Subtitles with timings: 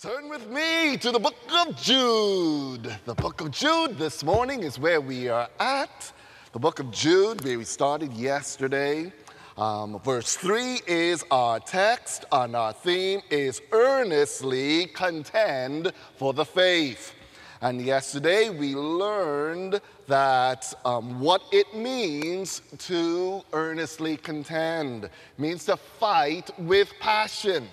[0.00, 2.96] Turn with me to the book of Jude.
[3.04, 6.12] The book of Jude this morning is where we are at.
[6.52, 9.12] The book of Jude, where we started yesterday.
[9.56, 17.12] Um, verse 3 is our text, and our theme is earnestly contend for the faith.
[17.60, 26.50] And yesterday we learned that um, what it means to earnestly contend means to fight
[26.56, 27.66] with passion.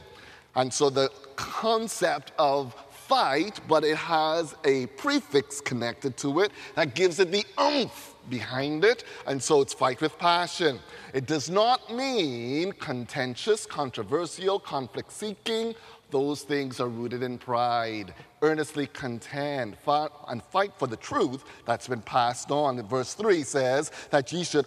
[0.55, 6.95] And so the concept of fight, but it has a prefix connected to it that
[6.95, 10.79] gives it the oomph behind it, and so it's fight with passion.
[11.13, 15.75] It does not mean contentious, controversial, conflict seeking.
[16.09, 18.13] Those things are rooted in pride.
[18.41, 22.81] Earnestly contend and fight for the truth that's been passed on.
[22.87, 24.65] Verse 3 says that ye should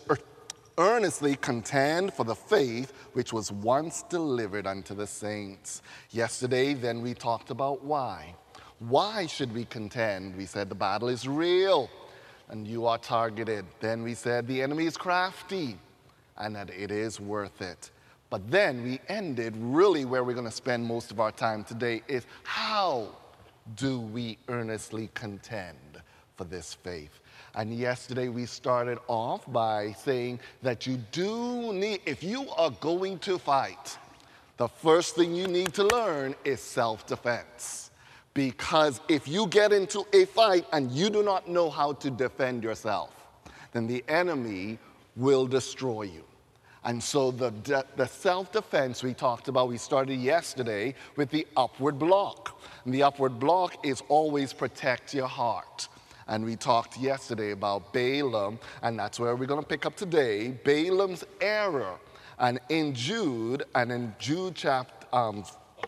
[0.79, 5.83] earnestly contend for the faith which was once delivered unto the saints.
[6.11, 8.35] Yesterday, then, we talked about why.
[8.79, 10.37] Why should we contend?
[10.37, 11.91] We said the battle is real
[12.49, 13.65] and you are targeted.
[13.81, 15.77] Then we said the enemy is crafty
[16.37, 17.91] and that it is worth it.
[18.31, 22.03] But then we ended really where we're going to spend most of our time today
[22.09, 23.09] is how
[23.75, 25.77] do we earnestly contend
[26.37, 27.21] for this faith?
[27.59, 33.19] And yesterday we started off by saying that you do need, if you are going
[33.19, 33.99] to fight,
[34.59, 37.91] the first thing you need to learn is self defense.
[38.33, 42.63] Because if you get into a fight and you do not know how to defend
[42.63, 43.13] yourself,
[43.73, 44.79] then the enemy
[45.17, 46.23] will destroy you.
[46.85, 51.45] And so the, de- the self defense we talked about, we started yesterday with the
[51.57, 52.61] upward block.
[52.85, 55.89] And the upward block is always protect your heart.
[56.29, 60.49] And we talked yesterday about Balaam, and that's where we're going to pick up today
[60.65, 61.95] Balaam's error.
[62.39, 65.45] And in Jude, and in Jude chapter, um,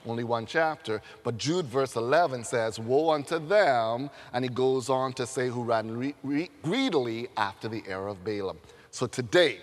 [0.07, 5.13] only one chapter, but Jude verse 11 says, Woe unto them, and he goes on
[5.15, 8.59] to say, who ran re- re- greedily after the error of Balaam.
[8.91, 9.59] So today,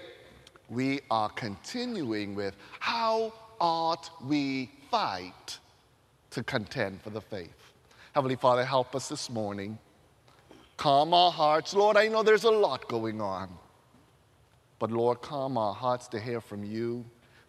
[0.70, 5.58] we are continuing with how ought we fight
[6.32, 7.74] to contend for the faith.
[8.14, 9.80] Heavenly Father, help us this morning
[10.78, 11.74] Calm our hearts.
[11.74, 13.50] Lord, I know there's a lot going on.
[14.80, 17.04] But Lord, calm our hearts to hear from you,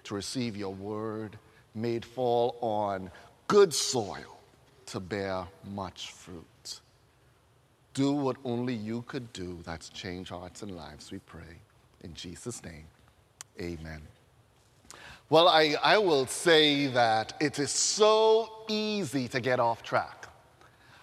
[0.05, 1.39] to receive your word,
[1.75, 3.11] made fall on
[3.47, 4.41] good soil
[4.87, 6.81] to bear much fruit.
[7.93, 9.59] Do what only you could do.
[9.65, 11.61] That's change hearts and lives, we pray.
[12.03, 12.87] In Jesus' name,
[13.61, 14.01] amen.
[15.29, 20.18] Well, I, I will say that it is so easy to get off track.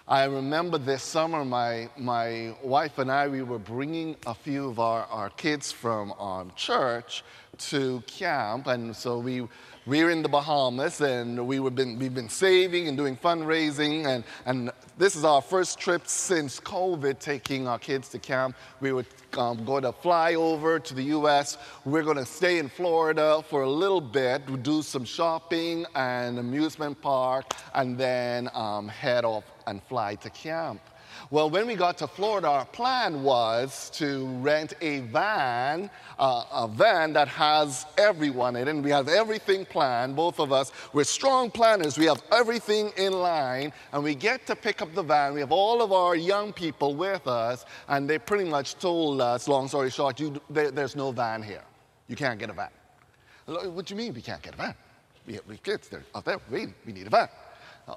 [0.08, 4.78] I remember this summer, my, my wife and I, we were bringing a few of
[4.78, 7.24] our, our kids from um, church
[7.58, 8.68] to camp.
[8.68, 9.40] And so we,
[9.84, 14.06] we were in the Bahamas and we were been, we've been saving and doing fundraising.
[14.06, 18.54] And, and this is our first trip since COVID taking our kids to camp.
[18.78, 19.06] We were
[19.36, 21.58] um, going to fly over to the US.
[21.84, 27.02] We're going to stay in Florida for a little bit, do some shopping and amusement
[27.02, 30.80] park, and then um, head off and fly to camp.
[31.30, 36.68] Well, when we got to Florida, our plan was to rent a van, uh, a
[36.68, 40.14] van that has everyone in it, and we have everything planned.
[40.14, 41.98] Both of us, we're strong planners.
[41.98, 45.34] We have everything in line, and we get to pick up the van.
[45.34, 49.48] We have all of our young people with us, and they pretty much told us,
[49.48, 51.64] long story short, you, there, there's no van here.
[52.08, 52.70] You can't get a van.
[53.46, 54.74] What do you mean we can't get a van?
[55.26, 56.74] We have kids, they're out there waiting.
[56.84, 57.28] We need a van.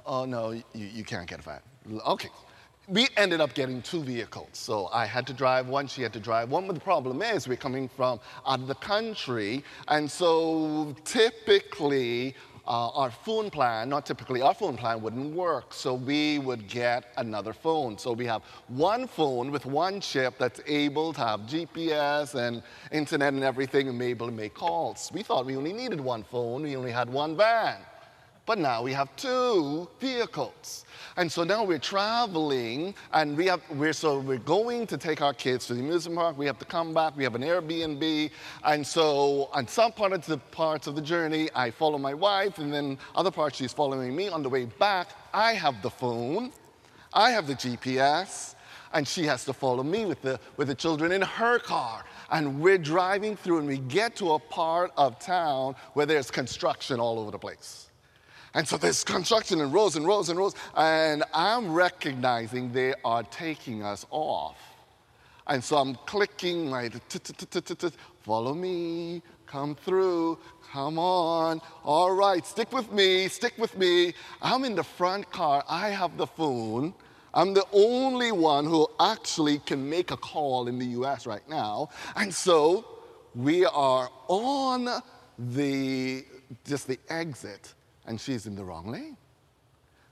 [0.05, 1.59] Oh, no, you, you can't get a van.
[2.05, 2.29] Okay.
[2.87, 4.49] We ended up getting two vehicles.
[4.53, 6.65] So I had to drive one, she had to drive one.
[6.65, 9.63] But the problem is, we're coming from out of the country.
[9.87, 12.35] And so typically,
[12.69, 15.73] uh, our phone plan, not typically, our phone plan wouldn't work.
[15.73, 17.97] So we would get another phone.
[17.97, 22.61] So we have one phone with one chip that's able to have GPS and
[22.91, 25.11] internet and everything and be able to make calls.
[25.13, 27.77] We thought we only needed one phone, we only had one van.
[28.49, 30.83] But now we have two vehicles.
[31.17, 35.35] And so now we're traveling and we have, we're, so we're going to take our
[35.35, 36.35] kids to the amusement park.
[36.35, 37.15] We have to come back.
[37.15, 38.31] We have an Airbnb.
[38.63, 42.57] And so on some part of the parts of the journey, I follow my wife
[42.57, 44.29] and then other parts she's following me.
[44.29, 46.51] On the way back, I have the phone.
[47.13, 48.55] I have the GPS.
[48.93, 52.03] and she has to follow me with the, with the children in her car.
[52.31, 56.99] And we're driving through, and we get to a part of town where there's construction
[56.99, 57.88] all over the place.
[58.53, 63.23] And so there's construction and rows and rows and rows, and I'm recognizing they are
[63.23, 64.57] taking us off.
[65.47, 66.89] And so I'm clicking my
[68.21, 70.37] follow me, come through,
[70.71, 71.61] come on.
[71.83, 74.13] All right, stick with me, stick with me.
[74.41, 76.93] I'm in the front car, I have the phone.
[77.33, 81.89] I'm the only one who actually can make a call in the US right now.
[82.15, 82.85] And so
[83.35, 85.01] we are on
[85.37, 86.25] the
[86.65, 87.73] just the exit
[88.09, 89.15] and she's in the wrong lane.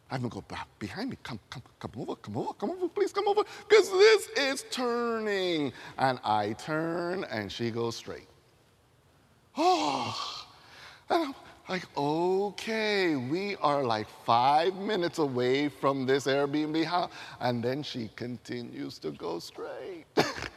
[0.10, 1.18] I'm gonna go back behind me.
[1.24, 5.74] Come, come, come over, come over, come over, please come over, because this is turning.
[5.98, 8.28] And I turn and she goes straight.
[9.58, 10.46] Oh,
[11.10, 11.36] and I'm
[11.68, 17.12] like, okay, we are like five minutes away from this Airbnb house.
[17.42, 20.06] And then she continues to go straight.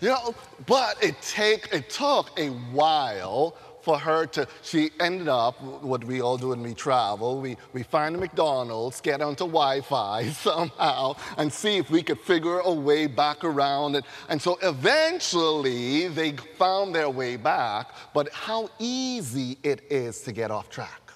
[0.00, 0.34] you know,
[0.66, 6.20] but it, take, it took a while for her to, she ended up, what we
[6.20, 11.14] all do when we travel, we, we find a McDonald's, get onto Wi Fi somehow,
[11.38, 14.04] and see if we could figure a way back around it.
[14.28, 20.50] And so eventually they found their way back, but how easy it is to get
[20.50, 21.12] off track.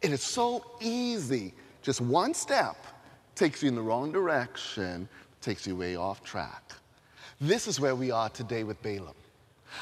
[0.00, 1.54] It is so easy.
[1.82, 2.76] Just one step
[3.34, 5.08] takes you in the wrong direction,
[5.40, 6.72] takes you way off track.
[7.40, 9.14] This is where we are today with Balaam.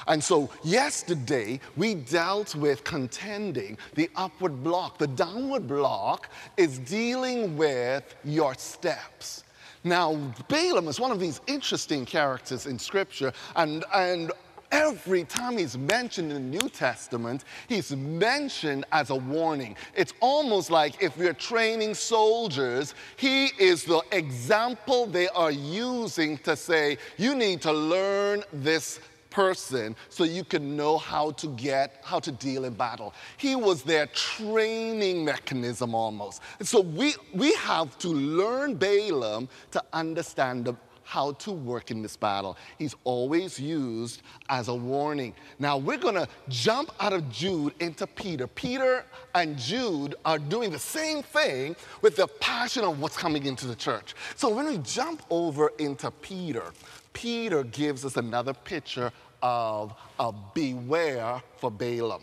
[0.06, 4.98] And so, yesterday, we dealt with contending the upward block.
[4.98, 9.44] The downward block is dealing with your steps.
[9.84, 10.14] Now,
[10.48, 14.32] Balaam is one of these interesting characters in Scripture, and, and
[14.72, 19.76] every time he's mentioned in the New Testament, he's mentioned as a warning.
[19.94, 26.56] It's almost like if we're training soldiers, he is the example they are using to
[26.56, 28.98] say, you need to learn this
[29.30, 33.14] person so you can know how to get, how to deal in battle.
[33.38, 36.42] He was their training mechanism almost.
[36.58, 40.76] And so we, we have to learn Balaam to understand the,
[41.12, 42.56] how to work in this battle.
[42.78, 45.34] He's always used as a warning.
[45.58, 48.46] Now we're going to jump out of Jude into Peter.
[48.46, 49.04] Peter
[49.34, 53.74] and Jude are doing the same thing with the passion of what's coming into the
[53.74, 54.14] church.
[54.36, 56.72] So when we jump over into Peter,
[57.12, 59.12] Peter gives us another picture
[59.42, 62.22] of, of beware for Balaam,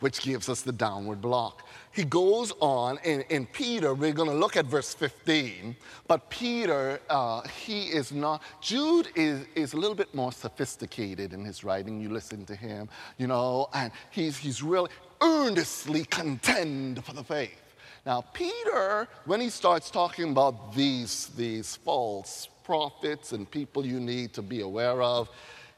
[0.00, 1.66] which gives us the downward block.
[1.92, 5.74] He goes on in, Peter, we're going to look at verse 15,
[6.06, 11.44] but Peter, uh, he is not, Jude is, is a little bit more sophisticated in
[11.44, 12.00] his writing.
[12.00, 12.88] You listen to him,
[13.18, 14.90] you know, and he's, he's really
[15.20, 17.60] earnestly contend for the faith.
[18.06, 24.32] Now, Peter, when he starts talking about these, these false prophets and people you need
[24.34, 25.28] to be aware of,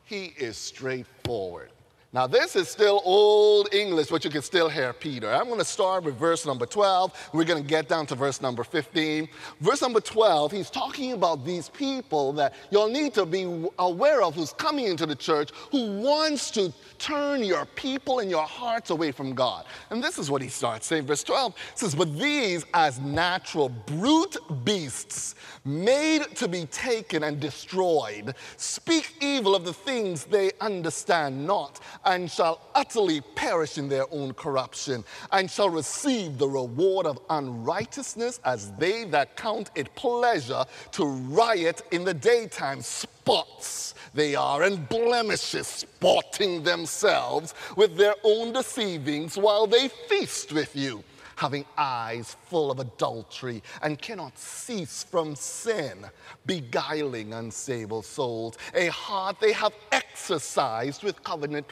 [0.05, 1.71] he is straightforward.
[2.15, 5.33] Now, this is still old English, but you can still hear Peter.
[5.33, 7.31] I'm going to start with verse number 12.
[7.33, 9.27] We're going to get down to verse number 15.
[9.63, 14.35] Verse number 12, he's talking about these people that you'll need to be aware of
[14.35, 19.11] who's coming into the church, who wants to turn your people and your hearts away
[19.11, 19.65] from God.
[19.89, 21.07] And this is what he starts saying.
[21.07, 25.35] Verse 12 says, But these, as natural brute beasts,
[25.65, 32.31] made to be taken and destroyed, speak evil of the things they understand not and
[32.31, 38.73] shall utterly perish in their own corruption, and shall receive the reward of unrighteousness as
[38.73, 42.81] they that count it pleasure to riot in the daytime.
[42.81, 50.75] Spots they are, and blemishes, sporting themselves with their own deceivings while they feast with
[50.77, 51.03] you
[51.37, 56.05] having eyes full of adultery and cannot cease from sin,
[56.47, 61.67] beguiling unsable souls, a heart they have exercised with covenant,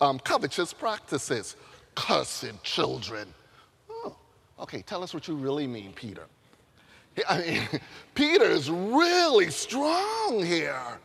[0.00, 1.56] um, covetous practices.
[1.94, 3.34] Cursed children.
[3.90, 4.16] Oh,
[4.60, 6.26] okay, tell us what you really mean, Peter.
[7.28, 7.80] I mean,
[8.14, 10.98] Peter is really strong here.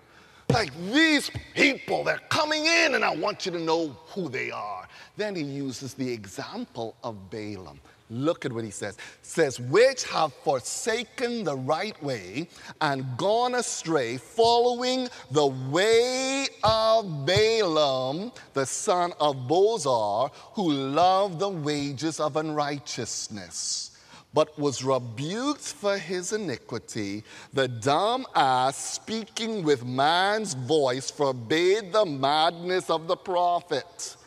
[0.50, 4.88] Like these people, they're coming in, and I want you to know who they are.
[5.18, 7.80] Then he uses the example of Balaam.
[8.10, 8.98] Look at what he says.
[9.22, 12.48] says, which have forsaken the right way
[12.82, 21.50] and gone astray, following the way of Balaam, the son of Bosor, who loved the
[21.50, 23.93] wages of unrighteousness
[24.34, 27.24] but was rebuked for his iniquity.
[27.54, 34.18] The dumb ass, speaking with man's voice, forbade the madness of the prophet.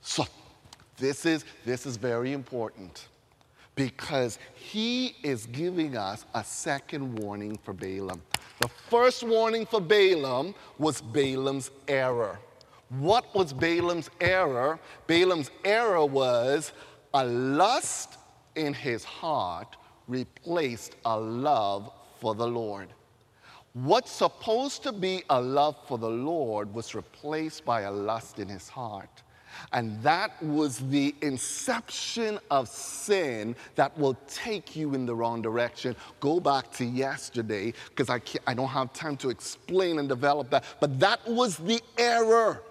[0.00, 0.24] So,
[0.98, 3.08] this is, this is very important
[3.74, 8.22] because he is giving us a second warning for Balaam.
[8.60, 12.38] The first warning for Balaam was Balaam's error.
[12.88, 14.78] What was Balaam's error?
[15.06, 16.72] Balaam's error was
[17.12, 18.16] a lust
[18.56, 19.76] in his heart
[20.08, 22.88] replaced a love for the Lord.
[23.74, 28.48] What's supposed to be a love for the Lord was replaced by a lust in
[28.48, 29.22] his heart.
[29.72, 35.96] And that was the inception of sin that will take you in the wrong direction.
[36.20, 40.64] Go back to yesterday, because I, I don't have time to explain and develop that.
[40.80, 42.62] But that was the error.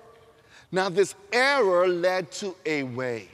[0.72, 3.30] Now, this error led to a way.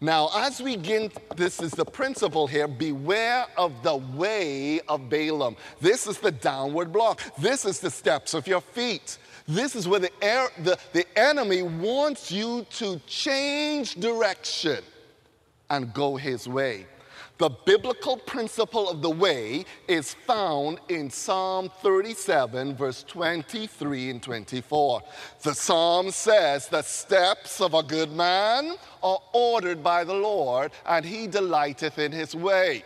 [0.00, 5.56] Now, as we begin, this is the principle here beware of the way of Balaam.
[5.80, 7.20] This is the downward block.
[7.38, 9.18] This is the steps of your feet.
[9.48, 14.82] This is where the, air, the, the enemy wants you to change direction
[15.70, 16.86] and go his way.
[17.38, 25.02] The biblical principle of the way is found in Psalm 37, verse 23 and 24.
[25.42, 31.04] The psalm says, The steps of a good man are ordered by the Lord, and
[31.04, 32.84] he delighteth in his way.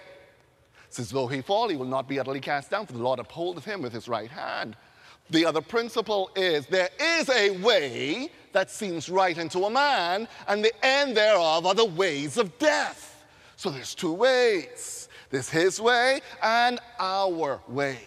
[0.89, 3.65] Since though he fall, he will not be utterly cast down, for the Lord upholdeth
[3.65, 4.77] him with his right hand.
[5.31, 10.65] The other principle is there is a way that seems right unto a man, and
[10.65, 13.10] the end thereof are the ways of death.
[13.61, 17.99] So there's two ways there's his way and our way.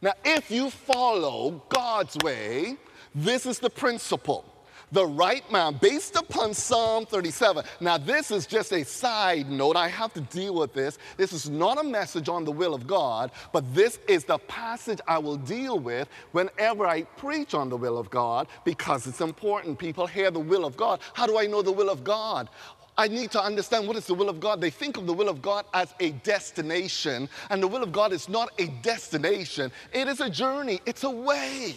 [0.00, 2.78] Now, if you follow God's way,
[3.14, 4.46] this is the principle.
[4.90, 7.64] The right man, based upon Psalm 37.
[7.80, 9.76] Now, this is just a side note.
[9.76, 10.96] I have to deal with this.
[11.18, 15.00] This is not a message on the will of God, but this is the passage
[15.06, 19.78] I will deal with whenever I preach on the will of God because it's important.
[19.78, 21.00] People hear the will of God.
[21.12, 22.48] How do I know the will of God?
[22.96, 24.60] I need to understand what is the will of God.
[24.60, 28.12] They think of the will of God as a destination, and the will of God
[28.12, 31.76] is not a destination, it is a journey, it's a way.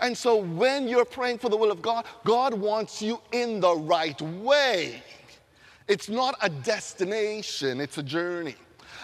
[0.00, 3.74] And so when you're praying for the will of God, God wants you in the
[3.74, 5.02] right way.
[5.88, 8.56] It's not a destination, it's a journey.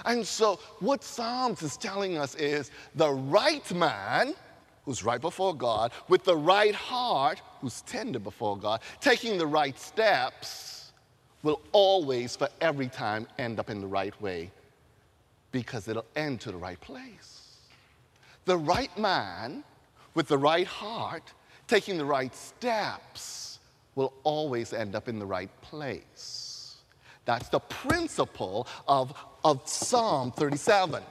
[0.04, 4.34] And so what Psalms is telling us is the right man
[4.84, 9.78] who's right before God, with the right heart, who's tender before God, taking the right
[9.78, 10.77] steps
[11.42, 14.50] will always, for every time, end up in the right way
[15.52, 17.56] because it'll end to the right place.
[18.44, 19.64] The right man
[20.14, 21.32] with the right heart,
[21.66, 23.58] taking the right steps,
[23.94, 26.76] will always end up in the right place.
[27.24, 29.12] That's the principle of,
[29.44, 31.02] of Psalm 37.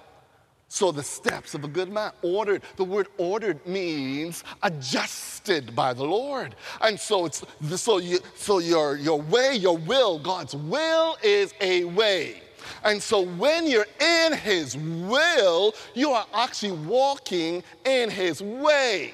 [0.70, 2.62] So the steps of a good man, ordered.
[2.76, 6.56] The word ordered means adjusted by the Lord.
[6.82, 7.44] And so it's
[7.78, 12.42] so you so your your way, your will, God's will is a way.
[12.84, 19.14] And so when you're in his will, you are actually walking in his way.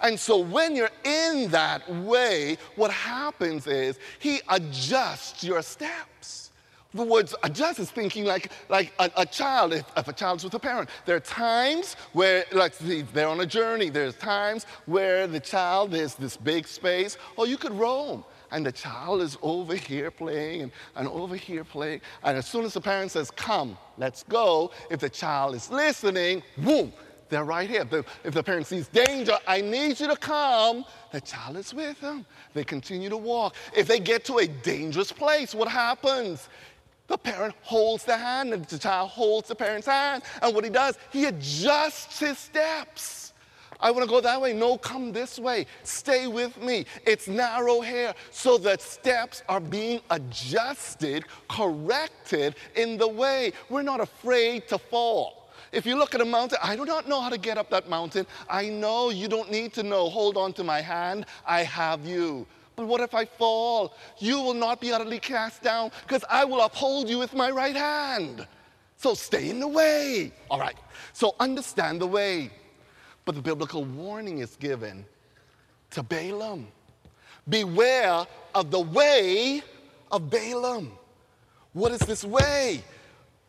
[0.00, 6.43] And so when you're in that way, what happens is he adjusts your steps
[6.94, 10.54] the words adjust is thinking like, like a, a child, if, if, a child's with
[10.54, 10.88] a parent.
[11.06, 13.90] There are times where, like, they're on a journey.
[13.90, 18.24] There's times where the child, there's this big space, or you could roam.
[18.52, 22.00] And the child is over here playing and, and over here playing.
[22.22, 26.42] And as soon as the parent says, Come, let's go, if the child is listening,
[26.58, 26.92] boom,
[27.28, 27.86] they're right here.
[28.22, 32.26] If the, parent sees danger, I need you to come, the child is with them.
[32.52, 33.56] They continue to walk.
[33.76, 36.48] If they get to a dangerous place, what happens?
[37.06, 40.22] The parent holds the hand, and the child holds the parent's hand.
[40.40, 43.32] And what he does, he adjusts his steps.
[43.80, 44.54] I want to go that way.
[44.54, 45.66] No, come this way.
[45.82, 46.86] Stay with me.
[47.06, 48.14] It's narrow here.
[48.30, 53.52] So the steps are being adjusted, corrected in the way.
[53.68, 55.50] We're not afraid to fall.
[55.72, 57.90] If you look at a mountain, I do not know how to get up that
[57.90, 58.26] mountain.
[58.48, 60.08] I know you don't need to know.
[60.08, 61.26] Hold on to my hand.
[61.44, 62.46] I have you.
[62.76, 63.94] But what if I fall?
[64.18, 67.76] You will not be utterly cast down because I will uphold you with my right
[67.76, 68.46] hand.
[68.96, 70.32] So stay in the way.
[70.50, 70.76] All right.
[71.12, 72.50] So understand the way.
[73.24, 75.04] But the biblical warning is given
[75.90, 76.66] to Balaam
[77.48, 79.62] Beware of the way
[80.10, 80.92] of Balaam.
[81.72, 82.82] What is this way?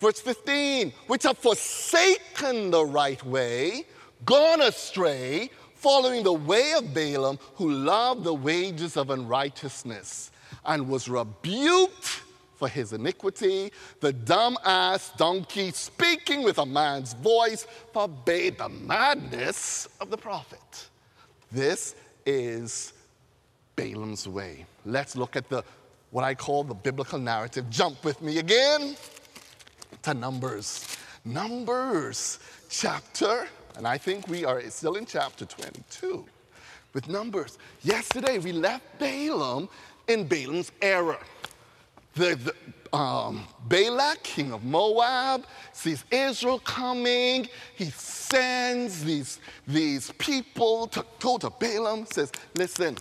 [0.01, 3.85] Verse 15, which have forsaken the right way,
[4.25, 5.49] gone astray,
[5.85, 10.31] following the way of Balaam, who loved the wages of unrighteousness
[10.65, 12.23] and was rebuked
[12.55, 13.71] for his iniquity.
[13.99, 20.89] The dumb ass donkey, speaking with a man's voice, forbade the madness of the prophet.
[21.51, 21.93] This
[22.25, 22.93] is
[23.75, 24.65] Balaam's way.
[24.87, 25.63] Let's look at the
[26.09, 27.69] what I call the biblical narrative.
[27.69, 28.97] Jump with me again.
[30.01, 30.97] to Numbers.
[31.23, 32.39] Numbers
[32.69, 36.25] chapter, and I think we are still in chapter 22
[36.93, 37.57] with Numbers.
[37.83, 39.69] Yesterday we left Balaam
[40.07, 41.19] in Balaam's error.
[42.15, 47.49] The, the um, Balak, king of Moab, sees Israel coming.
[47.75, 52.97] He sends these, these people to go to Balaam, says, Listen,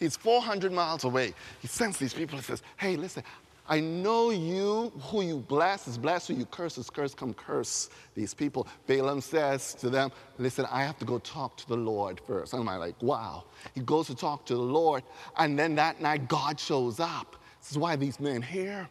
[0.00, 1.34] he's 400 miles away.
[1.60, 3.22] He sends these people and says, Hey, listen,
[3.68, 7.16] I know you, who you bless is blessed, who you curse is cursed.
[7.16, 8.66] Come curse these people.
[8.86, 12.54] Balaam says to them, Listen, I have to go talk to the Lord first.
[12.54, 13.44] I'm like, Wow.
[13.74, 15.04] He goes to talk to the Lord,
[15.38, 17.36] and then that night God shows up.
[17.60, 18.88] This is why these men here.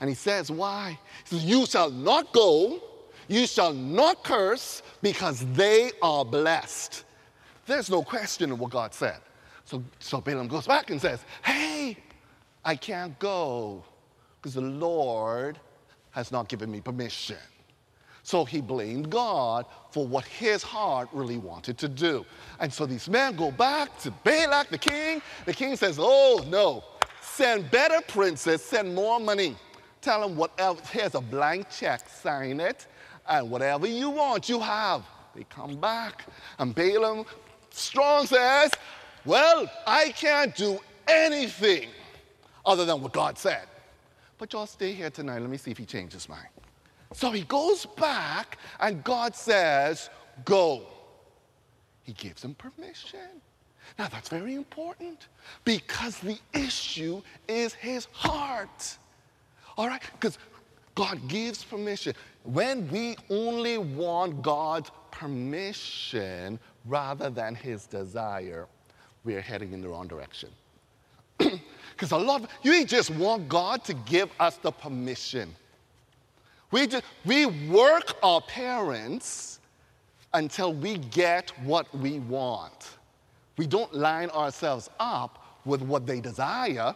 [0.00, 0.98] And he says, Why?
[1.24, 2.82] He says, You shall not go,
[3.28, 7.04] you shall not curse, because they are blessed.
[7.66, 9.20] There's no question of what God said.
[9.64, 11.96] So, so Balaam goes back and says, Hey,
[12.64, 13.84] I can't go
[14.48, 15.58] because the Lord
[16.12, 17.36] has not given me permission.
[18.22, 22.24] So he blamed God for what his heart really wanted to do.
[22.58, 25.20] And so these men go back to Balak, the king.
[25.44, 26.82] The king says, Oh, no,
[27.20, 29.54] send better princes, send more money.
[30.00, 32.86] Tell them whatever, here's a blank check, sign it,
[33.28, 35.04] and whatever you want, you have.
[35.34, 36.24] They come back.
[36.58, 37.26] And Balaam,
[37.70, 38.70] strong, says,
[39.26, 41.88] Well, I can't do anything
[42.64, 43.66] other than what God said.
[44.38, 45.40] But y'all stay here tonight.
[45.40, 46.46] Let me see if he changes mind.
[47.12, 50.10] So he goes back, and God says,
[50.44, 50.86] Go.
[52.04, 53.42] He gives him permission.
[53.98, 55.28] Now, that's very important
[55.64, 58.96] because the issue is his heart.
[59.76, 60.02] All right?
[60.12, 60.38] Because
[60.94, 62.14] God gives permission.
[62.44, 68.66] When we only want God's permission rather than his desire,
[69.24, 70.50] we're heading in the wrong direction.
[71.98, 75.52] Because a lot of you just want God to give us the permission.
[76.70, 79.58] We, just, we work our parents
[80.32, 82.90] until we get what we want.
[83.56, 86.94] We don't line ourselves up with what they desire.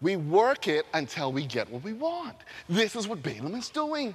[0.00, 2.36] We work it until we get what we want.
[2.68, 4.14] This is what Balaam is doing.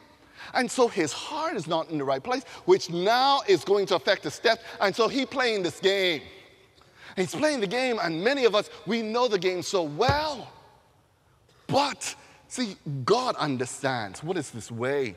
[0.54, 3.96] And so his heart is not in the right place, which now is going to
[3.96, 4.64] affect his steps.
[4.80, 6.22] And so he playing this game.
[7.16, 10.50] He's playing the game, and many of us, we know the game so well.
[11.68, 12.16] But
[12.48, 15.16] see, God understands what is this way.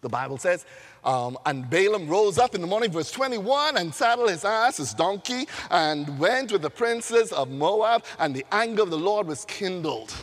[0.00, 0.64] The Bible says,
[1.04, 4.94] um, and Balaam rose up in the morning, verse 21, and saddled his ass, his
[4.94, 9.44] donkey, and went with the princes of Moab, and the anger of the Lord was
[9.44, 10.14] kindled.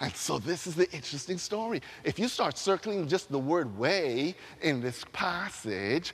[0.00, 1.80] And so, this is the interesting story.
[2.02, 6.12] If you start circling just the word way in this passage,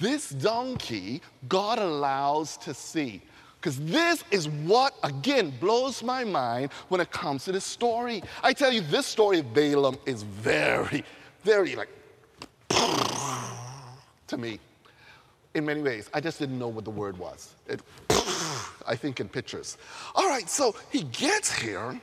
[0.00, 3.22] this donkey God allows to see.
[3.60, 8.22] Because this is what, again, blows my mind when it comes to this story.
[8.42, 11.04] I tell you, this story of Balaam is very,
[11.42, 11.88] very like,
[14.28, 14.60] to me,
[15.54, 16.08] in many ways.
[16.14, 17.56] I just didn't know what the word was.
[17.66, 17.80] It,
[18.86, 19.76] I think in pictures.
[20.14, 22.00] All right, so he gets here,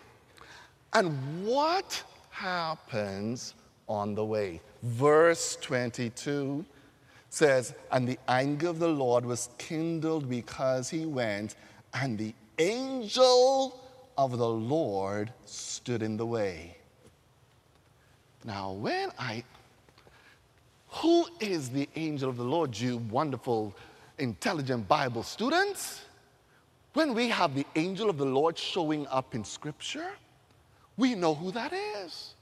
[0.92, 3.54] and what happens
[3.88, 4.60] on the way?
[4.84, 6.66] Verse 22
[7.36, 11.56] says, And the anger of the Lord was kindled because he went,
[11.94, 13.82] and the angel
[14.18, 16.78] of the Lord stood in the way.
[18.46, 19.44] Now, when I,
[20.88, 23.76] who is the angel of the Lord, you wonderful,
[24.18, 26.06] intelligent Bible students?
[26.94, 30.12] When we have the angel of the Lord showing up in Scripture,
[30.96, 32.36] we know who that is.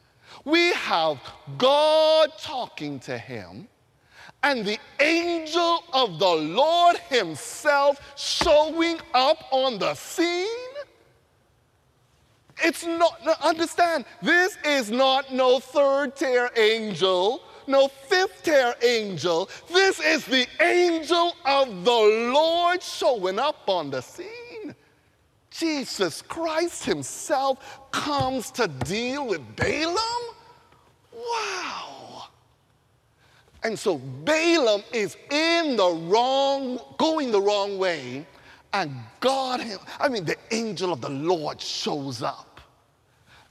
[0.46, 1.18] We have
[1.58, 3.68] God talking to him
[4.44, 10.48] and the angel of the Lord Himself showing up on the scene?
[12.62, 19.50] It's not, understand, this is not no third tier angel, no fifth tier angel.
[19.72, 24.76] This is the angel of the Lord showing up on the scene.
[25.50, 29.98] Jesus Christ Himself comes to deal with Balaam?
[31.14, 32.13] Wow.
[33.64, 38.26] And so Balaam is in the wrong, going the wrong way,
[38.74, 39.62] and God,
[40.00, 42.60] I mean, the angel of the Lord shows up.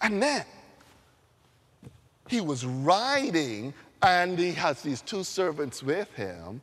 [0.01, 0.44] And then
[2.29, 3.72] he was riding,
[4.03, 6.61] and he has these two servants with him.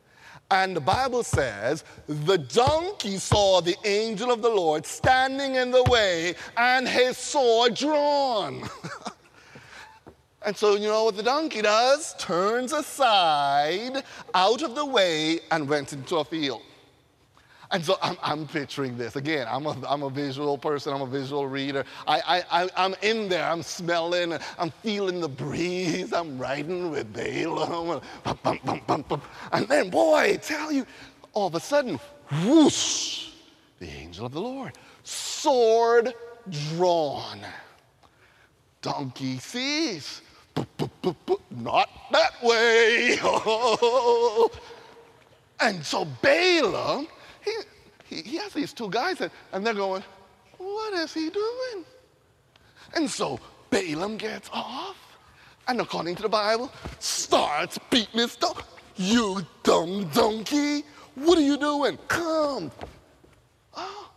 [0.50, 5.84] And the Bible says, the donkey saw the angel of the Lord standing in the
[5.84, 8.68] way and his sword drawn.
[10.42, 12.14] And so, you know what the donkey does?
[12.18, 14.02] Turns aside,
[14.34, 16.62] out of the way, and went into a field.
[17.72, 19.16] And so I'm, I'm picturing this.
[19.16, 21.84] Again, I'm a, I'm a visual person, I'm a visual reader.
[22.06, 27.12] I, I, I, I'm in there, I'm smelling, I'm feeling the breeze, I'm riding with
[27.12, 28.00] Balaam.
[29.52, 30.84] And then, boy, I tell you,
[31.32, 32.00] all of a sudden,
[32.44, 33.28] whoosh,
[33.78, 34.72] the angel of the Lord,
[35.04, 36.12] sword
[36.76, 37.40] drawn.
[38.82, 40.22] Donkey sees,
[41.50, 43.18] not that way.
[45.60, 47.08] and so Balaam,
[47.44, 47.52] he,
[48.04, 49.20] he, he has these two guys,
[49.52, 50.02] and, they're going,
[50.58, 51.84] What is he doing?
[52.94, 54.96] And so Balaam gets off,
[55.68, 58.62] and according to the Bible, starts beating his dog.
[58.96, 60.84] You dumb donkey,
[61.14, 61.98] what are you doing?
[62.08, 62.70] Come.
[63.74, 64.10] Oh.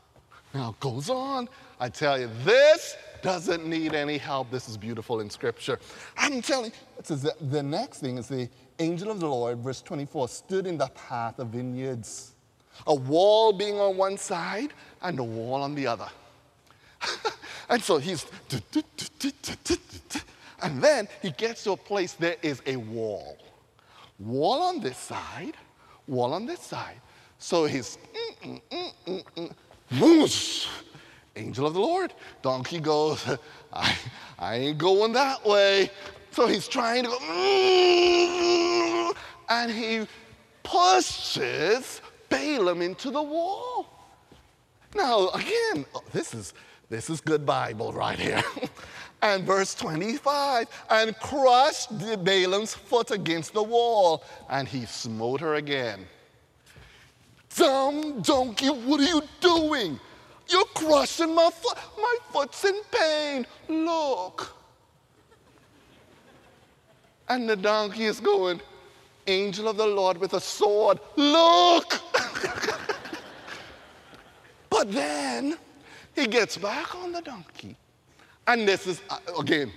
[0.54, 1.48] Now goes on.
[1.80, 4.52] I tell you, this doesn't need any help.
[4.52, 5.80] This is beautiful in Scripture.
[6.18, 10.28] I'm telling you, says the next thing is the angel of the Lord, verse 24,
[10.28, 12.34] stood in the path of vineyards
[12.88, 16.08] a wall being on one side and a wall on the other.
[17.70, 18.26] and so he's,
[20.62, 23.38] and then he gets to a place there is a wall.
[24.20, 25.56] Wall on this side,
[26.08, 27.00] wall on this side.
[27.38, 27.98] So he's,
[28.44, 29.54] mm, mm, mm,
[30.00, 30.68] whoosh,
[31.36, 32.14] angel of the Lord.
[32.42, 33.26] Donkey goes,
[33.74, 33.96] I,
[34.40, 35.90] I ain't going that way.
[36.32, 39.16] So he's trying to go, mm,
[39.50, 40.08] and he
[40.64, 43.88] pushes Balaam into the wall.
[44.96, 46.54] Now, again, this is,
[46.90, 48.44] this is good Bible right here.
[49.22, 56.06] and verse 25, and crushed Balaam's foot against the wall, and he smote her again.
[57.56, 60.00] Dumb donkey, what are you doing?
[60.50, 61.78] You're crushing my foot.
[61.98, 63.46] My foot's in pain.
[63.68, 64.56] Look.
[67.30, 68.62] And the donkey is going,
[69.28, 72.02] Angel of the Lord with a sword, look.
[74.70, 75.58] but then
[76.14, 77.78] he gets back on the donkey.
[78.46, 79.72] And this is, uh, again,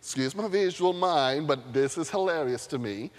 [0.00, 3.12] excuse my visual mind, but this is hilarious to me.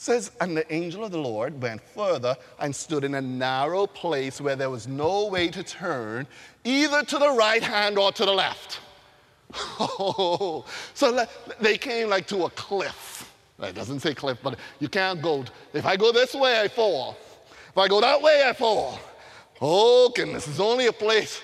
[0.00, 4.40] Says, and the angel of the Lord went further and stood in a narrow place
[4.40, 6.26] where there was no way to turn,
[6.64, 8.80] either to the right hand or to the left.
[9.78, 11.26] Oh, so
[11.60, 13.30] they came like to a cliff.
[13.60, 15.44] It doesn't say cliff, but you can't go.
[15.74, 17.16] If I go this way, I fall.
[17.68, 18.98] If I go that way, I fall.
[19.60, 21.40] Oh, goodness, it's only a place.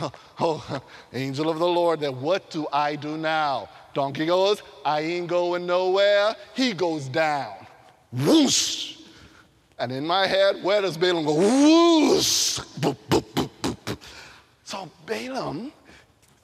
[0.40, 0.80] Oh,
[1.12, 3.68] angel of the Lord, then what do I do now?
[3.92, 6.36] Donkey goes, I ain't going nowhere.
[6.54, 7.66] He goes down.
[8.12, 8.96] Whoosh.
[9.78, 11.34] And in my head, where does Balaam go?
[11.34, 12.60] Whoosh.
[14.64, 15.72] So Balaam,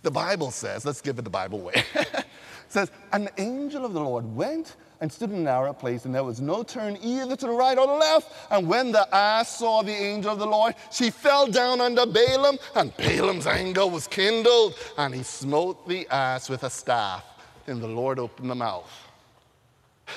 [0.02, 1.82] the Bible says, let's give it the Bible way,
[2.68, 6.24] says, an angel of the Lord went and stood in a narrow place, and there
[6.24, 8.32] was no turn either to the right or the left.
[8.50, 12.58] And when the ass saw the angel of the Lord, she fell down under Balaam,
[12.74, 17.24] and Balaam's anger was kindled, and he smote the ass with a staff.
[17.66, 18.90] Then the Lord opened the mouth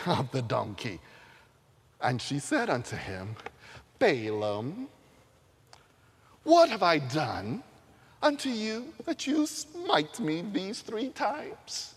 [0.05, 0.99] of the donkey.
[2.01, 3.35] And she said unto him,
[3.99, 4.87] Balaam,
[6.43, 7.63] what have I done
[8.21, 11.95] unto you that you smite me these three times?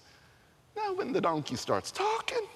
[0.76, 2.46] Now, when the donkey starts talking,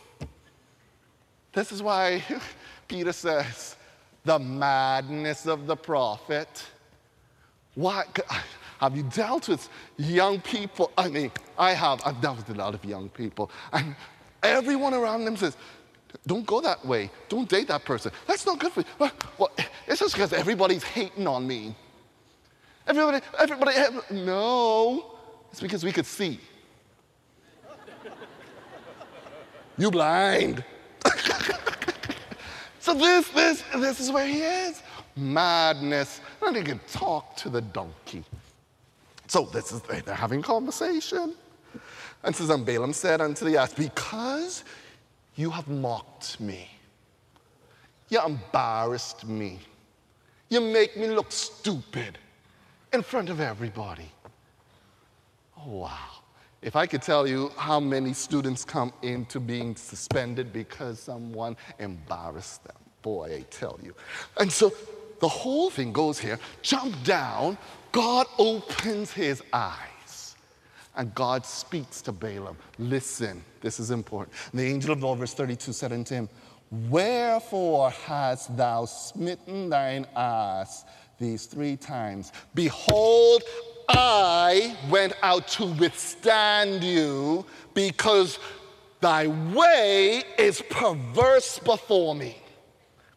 [1.53, 2.23] this is why
[2.89, 3.77] Peter says,
[4.25, 6.65] the madness of the prophet.
[7.75, 8.05] Why?
[8.81, 10.91] Have you dealt with young people?
[10.97, 12.01] I mean, I have.
[12.05, 13.51] I've dealt with a lot of young people.
[13.73, 13.95] And
[14.43, 15.57] everyone around them says,
[16.27, 17.11] don't go that way.
[17.29, 18.13] Don't date that person.
[18.27, 19.11] That's not good for you.
[19.39, 19.51] Well,
[19.87, 21.75] it's just because everybody's hating on me.
[22.87, 23.77] Everybody, everybody,
[24.11, 25.17] no.
[25.51, 26.41] It's because we could see.
[29.77, 30.65] you blind.
[32.81, 34.83] so this, this, this is where he is.
[35.17, 36.21] Madness.
[36.43, 38.25] And he can talk to the donkey.
[39.27, 41.35] So this is, they're having conversation.
[42.23, 44.65] And says, and Balaam said unto the ass, because
[45.37, 46.69] you have mocked me.
[48.09, 49.59] You embarrassed me.
[50.49, 52.19] You make me look stupid
[52.93, 54.11] in front of everybody.
[55.59, 56.11] Oh, wow.
[56.63, 62.65] If I could tell you how many students come into being suspended because someone embarrassed
[62.65, 63.95] them, boy, I tell you.
[64.39, 64.73] And so
[65.21, 67.59] the whole thing goes here jump down,
[67.93, 69.94] God opens his eyes.
[70.97, 72.57] And God speaks to Balaam.
[72.79, 74.37] Listen, this is important.
[74.53, 76.29] The angel of the Lord, verse 32, said unto him,
[76.71, 80.85] Wherefore hast thou smitten thine ass
[81.19, 82.33] these three times?
[82.55, 83.43] Behold,
[83.89, 88.39] I went out to withstand you because
[89.01, 92.39] thy way is perverse before me.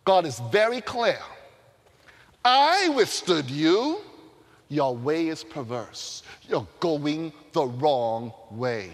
[0.03, 1.19] God is very clear.
[2.43, 4.01] I withstood you.
[4.69, 6.23] Your way is perverse.
[6.47, 8.91] You're going the wrong way.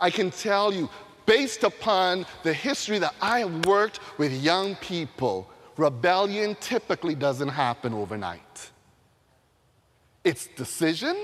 [0.00, 0.88] I can tell you,
[1.26, 7.92] based upon the history that I have worked with young people, rebellion typically doesn't happen
[7.92, 8.70] overnight.
[10.24, 11.16] It's decision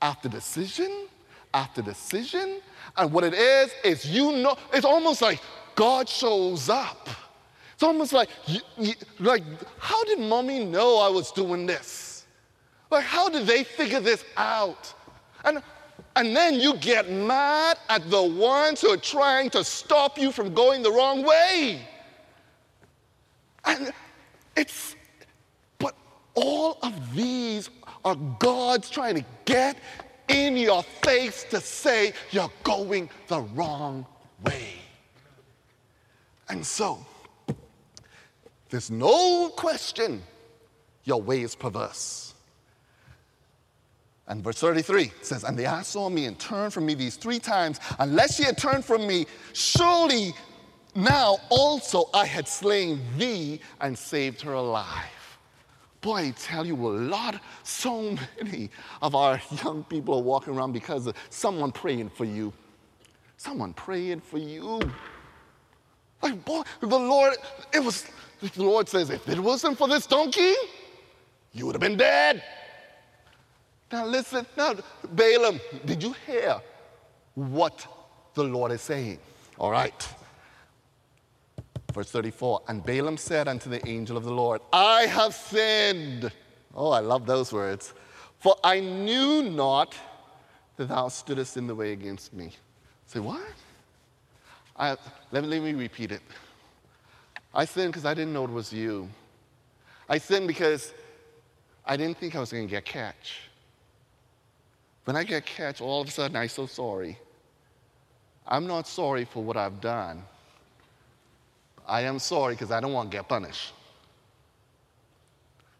[0.00, 1.08] after decision
[1.56, 2.60] after decision.
[2.96, 5.40] And what it is, is you know, it's almost like
[5.74, 7.08] God shows up.
[7.74, 8.28] It's almost like,
[9.18, 9.42] like,
[9.78, 12.05] how did mommy know I was doing this?
[12.90, 14.94] Like, how did they figure this out?
[15.44, 15.62] And,
[16.14, 20.54] and then you get mad at the ones who are trying to stop you from
[20.54, 21.80] going the wrong way.
[23.64, 23.92] And
[24.56, 24.94] it's,
[25.78, 25.96] but
[26.34, 27.70] all of these
[28.04, 29.76] are God's trying to get
[30.28, 34.06] in your face to say you're going the wrong
[34.44, 34.74] way.
[36.48, 37.04] And so,
[38.70, 40.22] there's no question
[41.04, 42.34] your way is perverse.
[44.28, 47.38] And verse 33 says, And the eye saw me and turned from me these three
[47.38, 47.78] times.
[47.98, 50.34] Unless ye had turned from me, surely
[50.94, 55.04] now also I had slain thee and saved her alive.
[56.00, 60.72] Boy, I tell you, a lot, so many of our young people are walking around
[60.72, 62.52] because of someone praying for you.
[63.36, 64.80] Someone praying for you.
[66.22, 67.34] Like, boy, the Lord,
[67.72, 68.06] it was,
[68.40, 70.54] the Lord says, if it wasn't for this donkey,
[71.52, 72.42] you would have been dead.
[73.92, 74.74] Now listen, now,
[75.12, 76.60] Balaam, did you hear
[77.34, 77.86] what
[78.34, 79.18] the Lord is saying?
[79.58, 80.08] All right.
[81.92, 86.30] Verse 34 And Balaam said unto the angel of the Lord, I have sinned.
[86.74, 87.94] Oh, I love those words.
[88.38, 89.94] For I knew not
[90.76, 92.52] that thou stoodest in the way against me.
[93.06, 93.40] Say, what?
[94.76, 94.96] I,
[95.30, 96.20] let, me, let me repeat it.
[97.54, 99.08] I sinned because I didn't know it was you.
[100.08, 100.92] I sinned because
[101.84, 103.45] I didn't think I was going to get catch.
[105.06, 107.16] When I get catch, all of a sudden I'm so sorry.
[108.46, 110.22] I'm not sorry for what I've done.
[111.86, 113.72] I am sorry because I don't want to get punished.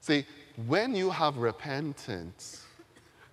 [0.01, 0.25] See,
[0.67, 2.65] when you have repentance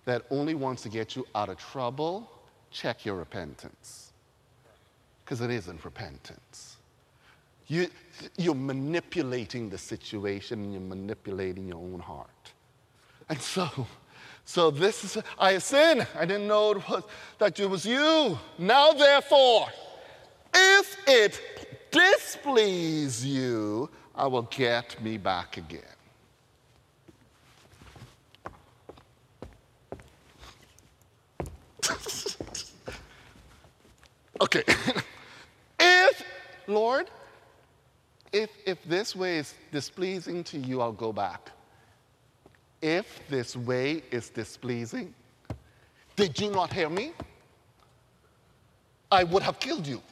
[0.04, 2.28] that only wants to get you out of trouble,
[2.72, 4.12] check your repentance.
[5.24, 6.76] Because it isn't repentance.
[7.68, 7.86] You,
[8.36, 12.28] you're manipulating the situation and you're manipulating your own heart.
[13.28, 13.86] And so,
[14.44, 16.06] so this is, I sinned.
[16.18, 17.02] I didn't know it was,
[17.38, 18.38] that it was you.
[18.58, 19.68] Now, therefore,
[20.54, 21.40] if it
[21.90, 25.80] displease you, I will get me back again.
[34.40, 34.62] okay.
[35.80, 36.22] if,
[36.66, 37.10] Lord,
[38.32, 41.50] if, if this way is displeasing to you, I'll go back.
[42.84, 45.14] If this way is displeasing,
[46.16, 47.12] did you not hear me?
[49.10, 50.02] I would have killed you.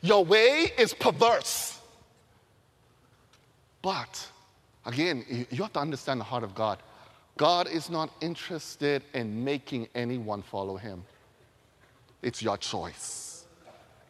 [0.00, 1.78] Your way is perverse.
[3.82, 4.26] But
[4.86, 6.78] again, you have to understand the heart of God.
[7.36, 11.04] God is not interested in making anyone follow him.
[12.22, 13.44] It's your choice.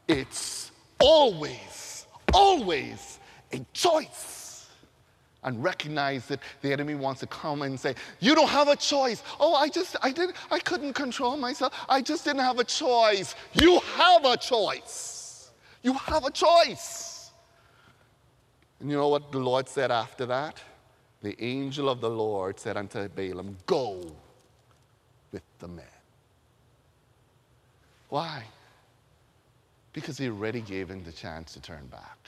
[0.07, 3.19] It's always, always
[3.53, 4.40] a choice.
[5.43, 9.23] And recognize that the enemy wants to come and say, You don't have a choice.
[9.39, 11.73] Oh, I just, I didn't, I couldn't control myself.
[11.89, 13.35] I just didn't have a choice.
[13.55, 15.51] You have a choice.
[15.83, 17.31] You have a choice.
[18.81, 20.61] And you know what the Lord said after that?
[21.23, 24.15] The angel of the Lord said unto Balaam, Go
[25.33, 25.85] with the man.
[28.09, 28.45] Why?
[29.93, 32.19] Because he already gave him the chance to turn back.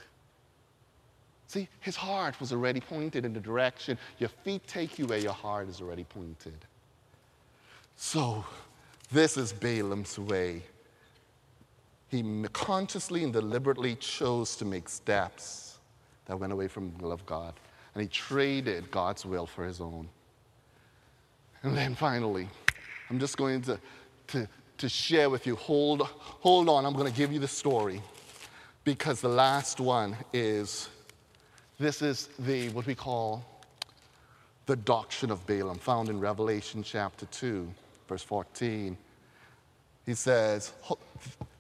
[1.53, 3.99] See, his heart was already pointed in the direction.
[4.19, 6.57] Your feet take you where your heart is already pointed.
[7.95, 8.43] So,
[9.11, 10.63] this is Balaam's way
[12.09, 15.77] he consciously and deliberately chose to make steps
[16.25, 17.53] that went away from the will of God.
[17.95, 20.09] And he traded God's will for his own.
[21.65, 22.49] And then finally,
[23.11, 23.79] I'm just going to,
[24.29, 25.55] to, to share with you.
[25.57, 28.01] Hold, hold on, I'm going to give you the story.
[28.85, 30.89] Because the last one is
[31.79, 33.45] this is the what we call
[34.67, 37.69] the doctrine of Balaam, found in Revelation chapter 2,
[38.09, 38.97] verse 14.
[40.07, 40.73] He says,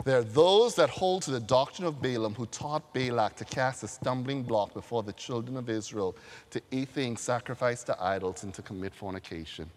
[0.05, 3.83] there are those that hold to the doctrine of Balaam who taught Balak to cast
[3.83, 6.16] a stumbling block before the children of Israel,
[6.51, 9.70] to eat things sacrificed to idols, and to commit fornication.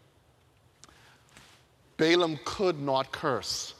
[1.97, 3.73] Balaam could not curse,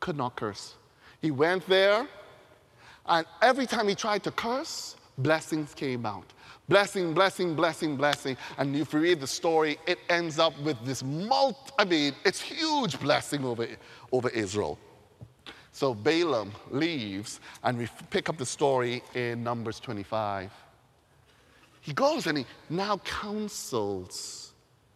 [0.00, 0.74] could not curse.
[1.20, 2.06] He went there,
[3.06, 6.32] and every time he tried to curse, blessings came out.
[6.68, 8.36] Blessing, blessing, blessing, blessing.
[8.58, 12.40] And if you read the story, it ends up with this multi, I mean, it's
[12.40, 13.68] huge blessing over,
[14.10, 14.78] over Israel.
[15.70, 20.50] So Balaam leaves, and we pick up the story in Numbers 25.
[21.82, 24.54] He goes and he now counsels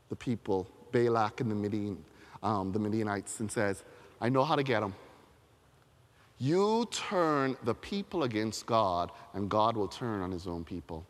[0.09, 2.03] the people, Balak and the, Midian,
[2.43, 3.85] um, the Midianites, and says,
[4.21, 4.95] I know how to get them.
[6.43, 11.05] You turn the people against God, and God will turn on his own people.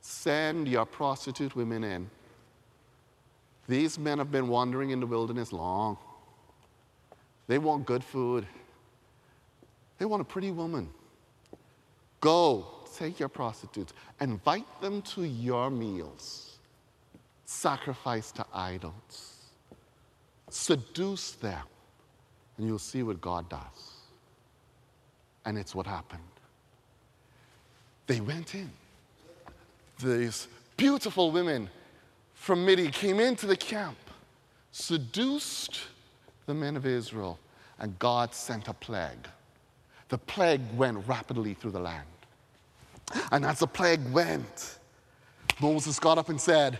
[0.00, 2.10] Send your prostitute women in.
[3.68, 5.96] These men have been wandering in the wilderness long.
[7.46, 8.44] They want good food.
[9.98, 10.90] They want a pretty woman.
[12.20, 12.66] Go,
[12.98, 16.58] take your prostitutes, invite them to your meals,
[17.44, 19.36] sacrifice to idols,
[20.48, 21.62] seduce them,
[22.56, 23.93] and you'll see what God does.
[25.44, 26.22] And it's what happened.
[28.06, 28.70] They went in
[30.02, 31.70] these beautiful women
[32.34, 33.96] from Midian came into the camp,
[34.72, 35.80] seduced
[36.46, 37.38] the men of Israel,
[37.78, 39.28] and God sent a plague.
[40.08, 42.06] The plague went rapidly through the land.
[43.32, 44.78] And as the plague went,
[45.60, 46.78] Moses got up and said,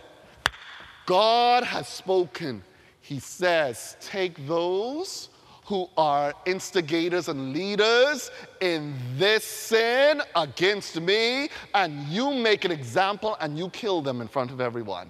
[1.05, 2.63] God has spoken.
[3.01, 5.29] He says, Take those
[5.65, 8.29] who are instigators and leaders
[8.61, 14.27] in this sin against me, and you make an example and you kill them in
[14.27, 15.09] front of everyone.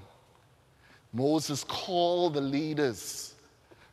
[1.12, 3.36] Moses called the leaders,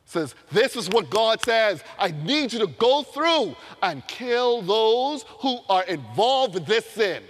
[0.05, 1.83] says, This is what God says.
[1.97, 7.23] I need you to go through and kill those who are involved with this sin.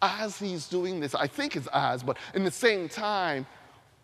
[0.00, 3.44] As he's doing this, I think it's as, but in the same time,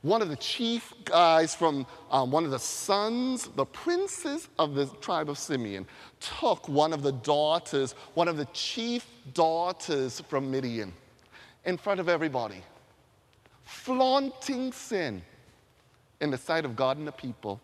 [0.05, 4.85] one of the chief guys from um, one of the sons, the princes of the
[5.01, 5.87] tribe of Simeon,
[6.21, 10.93] took one of the daughters, one of the chief daughters from Midian,
[11.65, 12.63] in front of everybody,
[13.65, 15.23] flaunting sin
[16.21, 17.59] in the sight of God and the people,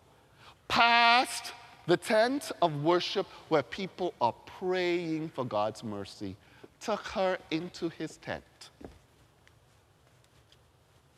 [0.67, 1.53] past
[1.85, 6.35] the tent of worship where people are praying for God's mercy,
[6.79, 8.43] took her into his tent.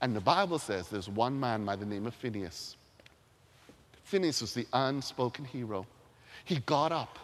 [0.03, 2.75] And the Bible says there's one man by the name of Phineas.
[4.03, 5.87] Phineas was the unspoken hero.
[6.43, 7.17] He got up.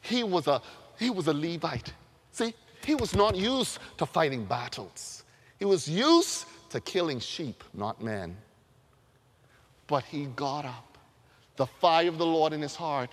[0.00, 0.60] He was a,
[0.98, 1.92] he was a Levite.
[2.32, 5.22] See, he was not used to fighting battles.
[5.60, 8.36] He was used to killing sheep, not men.
[9.86, 10.98] But he got up.
[11.54, 13.10] The fire of the Lord in his heart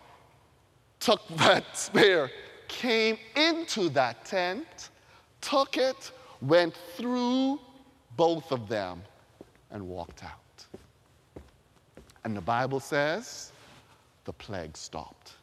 [0.99, 2.31] took that spear,
[2.67, 4.89] came into that tent,
[5.41, 7.59] took it, went through
[8.17, 9.01] both of them,
[9.71, 10.65] and walked out.
[12.23, 13.51] And the Bible says
[14.25, 15.33] the plague stopped.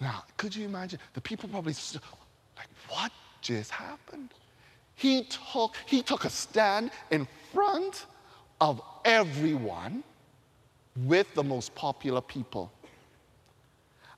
[0.00, 0.98] Now, could you imagine?
[1.14, 1.74] The people probably
[2.56, 4.30] like, what just happened?
[4.96, 8.06] He took, he took a stand in front
[8.60, 10.02] of everyone
[11.04, 12.72] with the most popular people.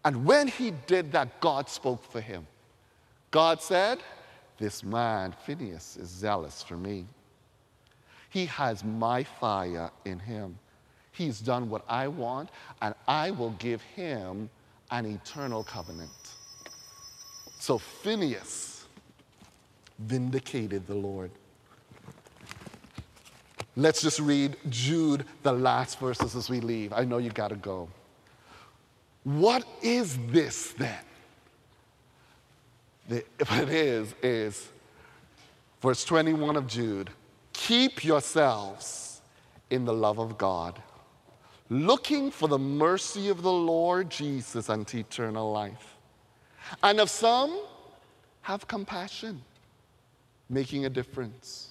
[0.05, 2.47] And when he did that, God spoke for him.
[3.31, 3.99] God said,
[4.59, 7.07] this man, Phineas, is zealous for me.
[8.31, 10.59] He has my fire in him.
[11.12, 12.51] He's done what I want,
[12.83, 14.51] and I will give him
[14.90, 16.11] an eternal covenant.
[17.59, 18.87] So Phineas
[20.01, 21.31] vindicated the Lord.
[23.77, 26.93] Let's just read Jude, the last verses as we leave.
[26.93, 27.88] I know you got to go.
[29.25, 30.99] What is this then?
[33.09, 34.69] The, what it is, is
[35.81, 37.11] verse 21 of Jude
[37.53, 39.21] keep yourselves
[39.71, 40.83] in the love of God,
[41.71, 45.97] looking for the mercy of the Lord Jesus unto eternal life.
[46.83, 47.59] And of some,
[48.43, 49.40] have compassion,
[50.51, 51.71] making a difference.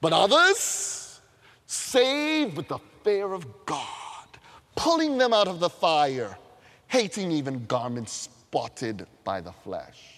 [0.00, 1.20] But others,
[1.66, 4.28] save with the fear of God,
[4.76, 6.38] pulling them out of the fire,
[6.86, 10.17] hating even garments spotted by the flesh.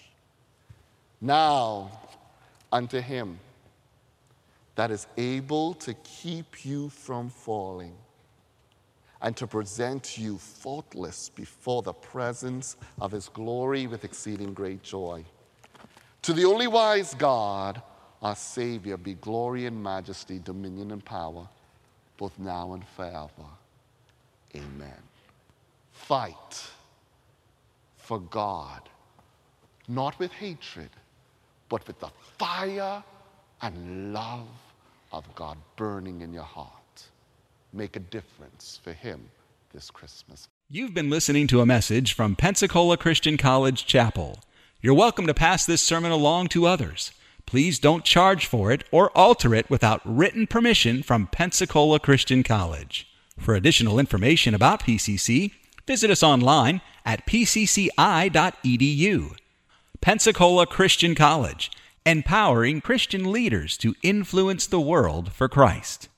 [1.21, 1.91] Now
[2.71, 3.39] unto him
[4.75, 7.93] that is able to keep you from falling
[9.21, 15.23] and to present you faultless before the presence of his glory with exceeding great joy.
[16.23, 17.83] To the only wise God,
[18.23, 21.47] our Savior, be glory and majesty, dominion and power,
[22.17, 23.49] both now and forever.
[24.55, 25.01] Amen.
[25.91, 26.71] Fight
[27.97, 28.89] for God,
[29.87, 30.89] not with hatred
[31.71, 33.03] but with the fire
[33.61, 34.49] and love
[35.13, 36.67] of God burning in your heart.
[37.71, 39.31] Make a difference for Him
[39.73, 40.49] this Christmas.
[40.69, 44.39] You've been listening to a message from Pensacola Christian College Chapel.
[44.81, 47.13] You're welcome to pass this sermon along to others.
[47.45, 53.07] Please don't charge for it or alter it without written permission from Pensacola Christian College.
[53.39, 55.53] For additional information about PCC,
[55.87, 57.91] visit us online at pcci.edu.
[60.01, 61.69] Pensacola Christian College,
[62.07, 66.09] empowering Christian leaders to influence the world for Christ.